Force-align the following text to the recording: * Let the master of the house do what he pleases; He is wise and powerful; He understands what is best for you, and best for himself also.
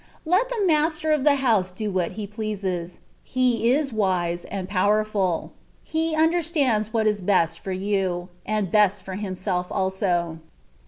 * 0.13 0.25
Let 0.25 0.49
the 0.49 0.65
master 0.65 1.11
of 1.11 1.23
the 1.25 1.35
house 1.35 1.69
do 1.71 1.91
what 1.91 2.13
he 2.13 2.25
pleases; 2.25 2.97
He 3.23 3.69
is 3.69 3.93
wise 3.93 4.45
and 4.45 4.67
powerful; 4.67 5.53
He 5.83 6.15
understands 6.15 6.91
what 6.91 7.05
is 7.05 7.21
best 7.21 7.59
for 7.59 7.71
you, 7.71 8.29
and 8.43 8.71
best 8.71 9.03
for 9.03 9.13
himself 9.13 9.67
also. 9.69 10.39